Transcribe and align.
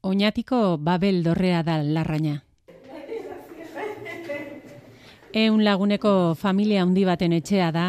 Oñatiko 0.00 0.78
Babel 0.78 1.22
dorrea 1.22 1.62
da 1.62 1.82
larraina. 1.82 2.44
Eun 5.32 5.64
laguneko 5.64 6.34
familia 6.34 6.82
handi 6.82 7.04
baten 7.04 7.34
etxea 7.36 7.72
da. 7.72 7.88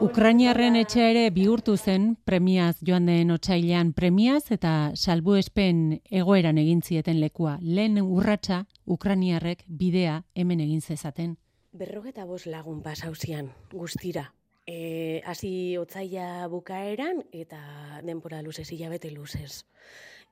Ukrainiarren 0.00 0.76
etxea 0.78 1.10
ere 1.10 1.24
bihurtu 1.34 1.74
zen 1.76 2.14
premiaz 2.24 2.78
joan 2.86 3.06
den 3.10 3.32
otsailean 3.34 3.92
premiaz 3.92 4.52
eta 4.54 4.92
salbuespen 4.94 6.00
egoeran 6.08 6.58
egin 6.58 6.80
zieten 6.82 7.20
lekua. 7.20 7.58
Lehen 7.60 8.00
urratsa 8.00 8.64
Ukrainiarrek 8.86 9.64
bidea 9.66 10.22
hemen 10.34 10.60
egin 10.60 10.80
zezaten. 10.80 11.36
Berrogeta 11.72 12.24
bos 12.24 12.46
lagun 12.46 12.80
pasauzian 12.82 13.50
guztira. 13.72 14.32
E, 14.66 15.20
hasi 15.26 15.76
otzaia 15.80 16.46
bukaeran 16.48 17.24
eta 17.32 17.58
denpora 18.04 18.40
luzez, 18.42 18.70
hilabete 18.70 19.10
luzez. 19.10 19.64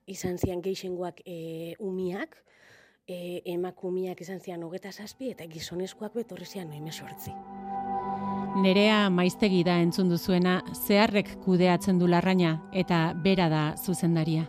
Izan 0.06 0.38
zian 0.38 0.60
geixengoak 0.62 1.18
e, 1.26 1.74
umiak, 1.82 2.36
e, 3.10 3.42
emakumiak 3.50 4.20
izan 4.22 4.38
zian 4.38 4.62
hogeta 4.62 4.92
zazpi 4.92 5.32
eta 5.32 5.46
gizonezkoak 5.50 6.14
betorri 6.14 6.46
zian 6.46 6.70
sortzi. 6.92 7.32
Nerea 8.62 9.10
maiztegi 9.10 9.64
da 9.64 9.80
entzun 9.82 10.08
duzuena, 10.08 10.62
zeharrek 10.86 11.36
kudeatzen 11.44 11.98
du 11.98 12.06
larraina 12.06 12.70
eta 12.72 13.14
bera 13.14 13.48
da 13.48 13.74
zuzendaria. 13.76 14.46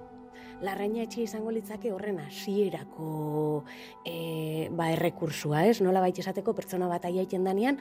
Larraina 0.61 1.03
etxe 1.03 1.21
izango 1.21 1.51
litzake 1.51 1.91
horren 1.91 2.19
hasierako 2.19 3.63
e, 4.05 4.69
ba, 4.71 4.91
errekursua, 4.91 5.65
ez? 5.65 5.81
Nola 5.81 6.01
baita 6.01 6.21
esateko 6.21 6.53
pertsona 6.53 6.87
bat 6.87 7.05
aiaiten 7.05 7.43
danean, 7.43 7.77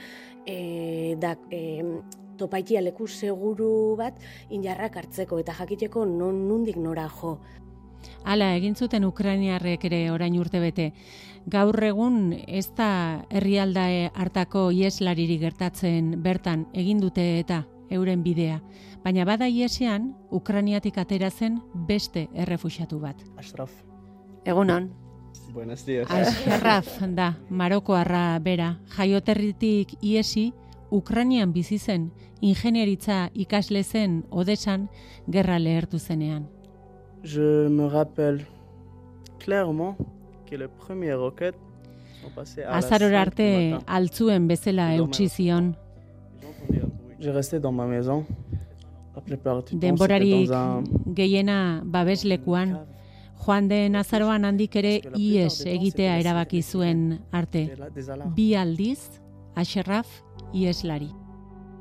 e, 0.47 1.15
da, 1.21 1.37
e, 1.51 1.83
topaitia 2.37 2.81
leku 2.81 3.07
seguru 3.09 3.97
bat 3.97 4.19
injarrak 4.53 4.97
hartzeko 4.97 5.39
eta 5.41 5.55
jakiteko 5.57 6.05
non 6.05 6.47
nundik 6.49 6.77
nora 6.77 7.09
jo. 7.21 7.39
Hala, 8.25 8.55
egin 8.57 8.75
zuten 8.75 9.05
Ukrainiarrek 9.05 9.85
ere 9.85 10.11
orain 10.11 10.39
urte 10.39 10.61
bete. 10.61 10.93
Gaur 11.47 11.79
egun 11.85 12.35
ez 12.47 12.69
da 12.77 13.25
herrialdae 13.31 14.11
hartako 14.15 14.71
ieslariri 14.75 15.39
gertatzen 15.39 16.17
bertan 16.23 16.67
egin 16.75 17.01
dute 17.01 17.39
eta 17.39 17.65
euren 17.91 18.23
bidea. 18.23 18.61
Baina 19.05 19.25
bada 19.25 19.47
iesean, 19.47 20.15
Ukrainiatik 20.31 20.99
atera 20.99 21.31
zen 21.31 21.61
beste 21.87 22.29
errefuxatu 22.35 22.99
bat. 23.01 23.23
Ashraf. 23.39 23.71
Egunon. 24.45 24.91
Buenos 25.53 25.87
días. 25.87 26.11
Ashraf 26.11 26.99
da, 27.15 27.37
Maroko 27.49 27.95
arra 27.95 28.39
bera. 28.43 28.81
Jaioterritik 28.97 29.95
iesi, 30.03 30.53
Ukrainian 30.91 31.53
bizi 31.53 31.79
zen, 31.79 32.11
ingenieritza 32.41 33.31
ikasle 33.35 33.83
zen 33.85 34.25
odesan 34.31 34.89
gerra 35.27 35.59
lehertu 35.59 35.99
zenean. 35.99 36.49
Je 37.27 37.67
me 37.69 37.87
rappelle 37.87 38.47
clairement 39.41 39.97
que 40.49 40.55
le 40.55 40.69
premier 40.69 41.13
roquette 41.13 41.57
sont 42.23 42.31
passés 42.31 42.63
à 42.63 42.77
Azaror 42.77 43.11
la 43.11 43.23
arte 43.23 43.81
altzuen 43.89 44.47
bezala 44.47 44.95
eutsi 44.95 45.27
zion. 45.27 45.75
Denborarik 49.73 50.55
gehiena 51.19 51.83
babeslekuan, 51.85 52.77
joan 53.43 53.69
den 53.75 53.97
azaroan 53.97 54.47
handik 54.47 54.77
ere 54.77 54.95
ies 55.19 55.65
egitea 55.67 56.21
erabaki 56.23 56.63
zuen 56.63 57.19
arte. 57.33 57.67
Bi 58.39 58.53
aldiz, 58.55 59.19
Asherraf 59.57 60.23
ieslari. 60.55 61.11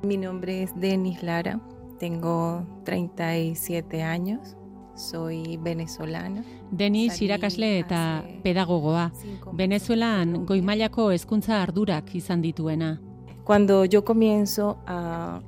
Mi 0.02 0.18
nombre 0.18 0.64
es 0.64 0.74
Denis 0.82 1.22
Lara, 1.22 1.60
tengo 2.00 2.66
37 2.86 4.02
años, 4.02 4.56
soy 4.96 5.58
venezolana. 5.58 6.44
Denis 6.72 7.22
irakasle 7.22 7.80
eta 7.80 8.24
pedagogoa. 8.44 9.12
Venezuelan 9.54 10.46
goimailako 10.46 11.12
hezkuntza 11.12 11.62
ardurak 11.62 12.16
izan 12.16 12.42
dituena. 12.42 13.00
Cuando 13.44 13.86
yo 13.86 14.04
comienzo 14.04 14.78
a 14.88 15.42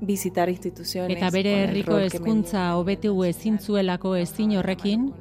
visitar 0.00 0.48
instituciones 0.48 1.16
Eta 1.16 1.30
bere 1.30 1.64
herriko 1.64 1.98
hezkuntza 1.98 2.76
hobetu 2.76 3.24
ezin 3.24 3.58
zuelako 3.58 4.16
ezin 4.16 4.56
horrekin, 4.58 5.12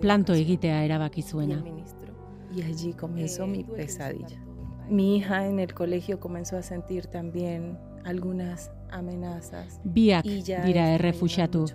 planto 0.00 0.32
egitea 0.34 0.84
erabaki 0.84 1.22
zuena. 1.22 1.62
Y 2.54 2.62
allí 2.62 2.92
comenzó 2.94 3.44
Eh, 3.44 3.48
mi 3.48 3.64
pesadilla. 3.64 4.38
Mi 4.88 5.16
hija 5.16 5.46
en 5.46 5.58
el 5.58 5.74
colegio 5.74 6.20
comenzó 6.20 6.56
a 6.56 6.62
sentir 6.62 7.06
también 7.06 7.78
algunas. 8.04 8.70
Biak 9.84 10.24
Y 10.26 10.42
ya 10.42 10.64
dira 10.64 10.90
errefuxatu, 10.94 11.66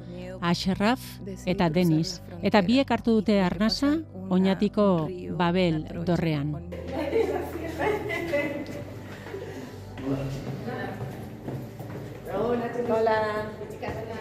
Decidí 1.23 1.51
eta 1.51 1.69
Denis. 1.69 2.21
Eta 2.41 2.61
biek 2.61 2.91
hartu 2.91 3.11
dute 3.19 3.41
arnasa 3.41 3.97
oinatiko 4.29 5.07
Babel 5.37 5.85
dorrean. 6.05 6.51
con- 6.51 6.71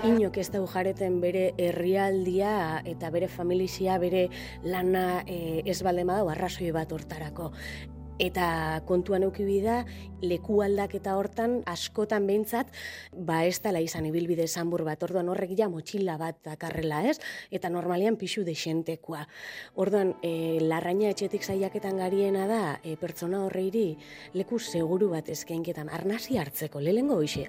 Inok 0.04 0.38
ez 0.40 0.48
dau 0.50 0.64
jareten 0.66 1.18
bere 1.20 1.50
herrialdia 1.60 2.80
eta 2.88 3.10
bere 3.12 3.28
familizia 3.28 3.98
bere 4.00 4.28
lana 4.64 5.22
e, 5.26 5.60
ez 5.68 5.82
balde 5.84 6.06
badau 6.08 6.30
arrazoi 6.32 6.70
bat 6.72 6.92
hortarako. 6.92 7.50
Eta 8.20 8.82
kontuan 8.84 9.24
eukibi 9.24 9.62
da, 9.64 9.78
leku 10.20 10.58
aldaketa 10.60 11.14
hortan 11.16 11.54
askotan 11.70 12.26
behintzat, 12.28 12.68
ba 13.16 13.38
ez 13.48 13.56
dela 13.64 13.80
izan 13.80 14.04
ibilbide 14.10 14.44
zanbur 14.44 14.84
bat, 14.84 15.00
orduan 15.06 15.30
horrek 15.32 15.54
ja 15.56 15.70
motxila 15.72 16.18
bat 16.20 16.36
dakarrela 16.44 17.00
ez, 17.08 17.16
eta 17.50 17.70
normalian 17.72 18.18
pixu 18.20 18.44
desentekoa. 18.44 19.22
Orduan, 19.80 20.12
e, 20.20 20.60
larraina 20.60 21.08
etxetik 21.14 21.48
zaiaketan 21.48 21.96
gariena 21.96 22.44
da, 22.50 22.60
e, 22.84 22.98
pertsona 23.00 23.40
horreiri 23.46 23.94
leku 24.36 24.60
seguru 24.60 25.08
bat 25.14 25.32
eskainketan, 25.32 25.88
arnasi 25.88 26.36
hartzeko, 26.36 26.84
lehengo 26.84 27.16
hoxe. 27.22 27.48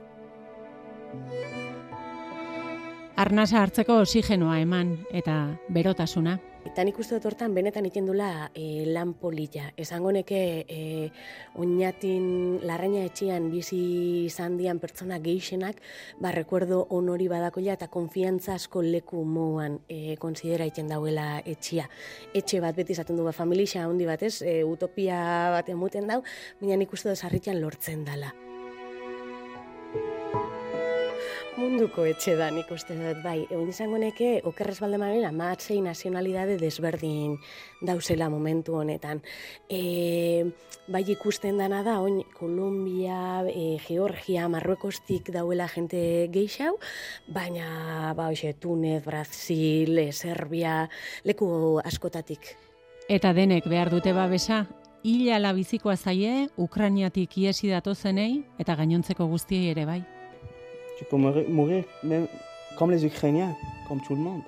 Arnasa 3.19 3.59
hartzeko 3.59 3.99
oxigenoa 4.05 4.61
eman 4.63 4.95
eta 5.11 5.35
berotasuna. 5.67 6.39
Eta 6.61 6.83
nik 6.85 6.99
uste 7.01 7.17
dut 7.17 7.25
hortan 7.25 7.55
benetan 7.57 7.88
ikendula 7.89 8.51
e, 8.53 8.85
lan 8.85 9.16
polita. 9.17 9.72
Esango 9.81 10.11
neke 10.13 10.41
e, 10.69 11.09
oinatin 11.57 12.59
larraina 12.69 13.01
etxean 13.07 13.49
bizi 13.49 13.79
izan 14.27 14.59
dian 14.59 14.79
pertsona 14.79 15.17
geixenak, 15.23 15.81
ba, 16.22 16.31
rekuerdo 16.35 16.83
onori 16.94 17.27
badakoia 17.31 17.73
eta 17.79 17.89
konfiantza 17.89 18.53
asko 18.59 18.85
leku 18.85 19.25
moan 19.25 19.79
e, 19.89 20.16
konsidera 20.22 20.69
iten 20.69 20.91
dauela 20.91 21.41
etxia. 21.41 21.88
Etxe 22.38 22.61
bat 22.61 22.78
beti 22.78 22.93
izaten 22.93 23.17
du, 23.17 23.25
ba, 23.25 23.33
familia 23.33 23.88
handi 23.88 24.05
bat 24.05 24.22
ez, 24.22 24.38
e, 24.45 24.61
utopia 24.63 25.49
bat 25.57 25.73
emuten 25.73 26.07
dau, 26.13 26.22
baina 26.61 26.78
nik 26.78 26.93
uste 26.93 27.09
dut 27.09 27.17
sarritan 27.25 27.57
lortzen 27.61 28.05
dala. 28.05 28.31
Munduko 31.59 32.06
etxe 32.07 32.35
da 32.39 32.50
nik 32.53 32.69
uste 32.72 32.95
dut, 32.95 33.19
bai. 33.23 33.45
Egun 33.50 33.69
izango 33.72 34.00
neke, 34.01 34.39
okerrez 34.47 34.78
balde 34.81 35.00
manera, 35.01 35.31
matzei 35.35 35.79
nazionalidade 35.84 36.57
desberdin 36.62 37.38
dauzela 37.88 38.29
momentu 38.31 38.78
honetan. 38.79 39.22
E, 39.69 40.51
bai 40.91 41.03
ikusten 41.13 41.59
dana 41.59 41.81
da, 41.88 42.00
oin, 42.01 42.22
Kolumbia, 42.38 43.44
e, 43.50 43.78
Georgia, 43.85 44.47
Marruekostik 44.51 45.31
dauela 45.35 45.67
jente 45.72 46.29
geixau, 46.34 46.78
baina, 47.28 48.13
ba, 48.17 48.29
hoxe, 48.29 48.53
Tunez, 48.53 49.03
Brasil, 49.06 49.97
e, 49.97 50.11
Serbia, 50.11 50.85
leku 51.28 51.79
askotatik. 51.84 52.56
Eta 53.11 53.34
denek 53.35 53.67
behar 53.67 53.91
dute 53.91 54.13
babesa, 54.16 54.66
hila 55.03 55.40
la 55.41 55.51
bizikoa 55.57 55.97
zaie, 55.97 56.47
Ukrainiatik 56.57 57.38
iesi 57.41 57.72
datozenei 57.73 58.45
eta 58.61 58.78
gainontzeko 58.79 59.28
guztiei 59.28 59.72
ere 59.73 59.85
bai. 59.90 60.01
Tu 61.01 61.06
peux 61.09 61.17
mourir, 61.17 61.50
mourir 61.50 61.84
même 62.03 62.28
comme 62.78 62.91
les 62.91 63.03
Ukrainiens, 63.03 63.56
comme 63.88 64.01
tout 64.01 64.13
le 64.13 64.22
monde. 64.22 64.44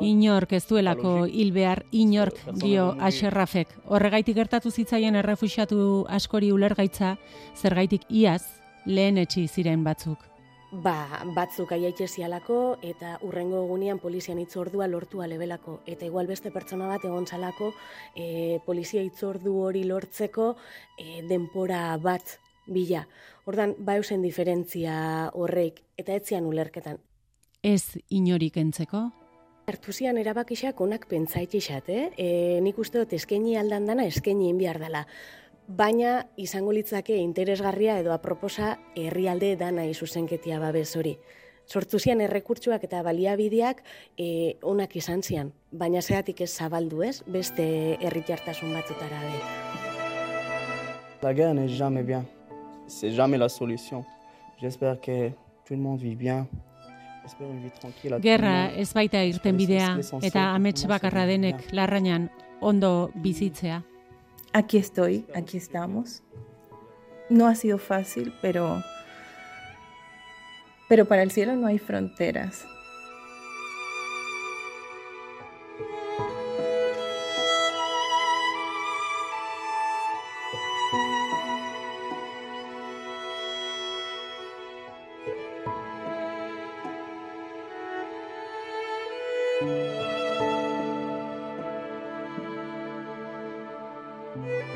Inork 0.00 0.52
ez 0.52 0.64
duelako 0.66 1.12
hil 1.26 1.52
behar, 1.52 1.84
inork 1.90 2.38
dio 2.58 2.92
Asherrafek. 2.98 3.68
Horregaitik 3.86 4.36
gertatu 4.38 4.70
zitzaien 4.70 5.18
errefuxatu 5.18 6.06
askori 6.08 6.50
ulergaitza, 6.54 7.16
zergaitik 7.54 8.06
iaz 8.10 8.42
lehen 8.86 9.18
etxi 9.18 9.46
ziren 9.48 9.84
batzuk. 9.84 10.18
Ba, 10.84 11.22
batzuk 11.34 11.70
aiaitxe 11.72 12.06
zialako 12.06 12.58
eta 12.84 13.14
urrengo 13.24 13.62
egunean 13.64 13.98
polizian 14.02 14.38
itzordua 14.42 14.86
lortu 14.90 15.22
alebelako. 15.22 15.78
Eta 15.86 16.06
igual 16.06 16.26
beste 16.26 16.50
pertsona 16.50 16.90
bat 16.90 17.06
egon 17.08 17.26
zalako 17.26 17.72
e, 18.14 18.58
polizia 18.66 19.02
itzordu 19.02 19.54
hori 19.62 19.86
lortzeko 19.88 20.50
e, 20.98 21.22
denpora 21.30 21.96
bat 22.02 22.38
bila. 22.68 23.06
Ordan 23.46 23.74
ba 23.78 23.96
eusen 23.96 24.22
diferentzia 24.22 25.30
horrek 25.34 25.82
eta 25.96 26.14
etzian 26.14 26.46
ulerketan. 26.46 26.98
Ez 27.62 27.98
inorik 28.08 28.56
entzeko, 28.56 29.08
Hartu 29.68 29.92
zian 29.92 30.16
erabakixak 30.16 30.78
onak 30.80 31.02
pentsaitxixat, 31.10 31.90
eh? 31.92 32.04
E, 32.16 32.28
nik 32.64 32.78
uste 32.80 33.02
dut 33.02 33.10
eskaini 33.12 33.58
aldan 33.60 33.84
dana 33.84 34.06
eskaini 34.08 34.48
behar 34.56 34.78
dela. 34.80 35.02
Baina 35.68 36.22
izango 36.40 36.72
litzake 36.72 37.18
interesgarria 37.20 37.98
edo 38.00 38.14
aproposa 38.14 38.78
herrialde 38.96 39.56
dana 39.60 39.84
izuzenketia 39.84 40.58
babes 40.62 40.96
hori. 40.96 41.18
sortu 41.68 41.98
zian 42.00 42.22
errekurtsuak 42.24 42.84
eta 42.88 43.02
baliabideak 43.04 43.82
e, 44.16 44.56
onak 44.62 44.96
izan 44.96 45.22
zian, 45.22 45.52
baina 45.70 46.02
zeatik 46.02 46.40
ez 46.46 46.50
zabaldu 46.50 47.04
ez, 47.04 47.18
beste 47.26 47.68
herritartasun 48.00 48.72
batzutara 48.72 49.20
be. 49.26 49.38
La 51.22 51.34
guerre 51.34 51.54
n'est 51.54 51.76
jamais 51.76 52.06
bien. 52.06 52.37
C'est 52.88 53.10
jamais 53.10 53.38
la 53.38 53.48
solution. 53.48 54.04
J'espère 54.60 55.00
que 55.00 55.28
tout 55.64 55.74
le 55.74 55.80
monde 55.80 56.00
vit 56.00 56.16
bien. 56.16 56.46
J'espère 57.22 57.48
une 57.50 57.60
vie 57.60 57.70
tranquille. 57.70 58.14
à 58.14 58.16
tout 58.16 58.22
le 58.22 58.28
Gerra 58.28 58.72
ez 58.72 58.92
baita 58.94 59.22
irten 59.24 59.56
bidea 59.56 59.98
eta 60.22 60.54
amets 60.54 60.86
bakarra 60.88 61.26
denek 61.26 61.72
larrainan 61.72 62.30
ondo 62.60 63.10
bizitzea. 63.14 63.82
Aquí 64.52 64.78
estoy, 64.78 65.26
aquí 65.34 65.58
estamos. 65.58 66.22
No 67.28 67.46
ha 67.46 67.54
sido 67.54 67.76
fácil, 67.76 68.32
pero, 68.40 68.82
pero 70.88 71.04
para 71.04 71.22
el 71.22 71.30
cielo 71.30 71.54
no 71.54 71.66
hay 71.66 71.78
fronteras. 71.78 72.64
Monde. 94.38 94.68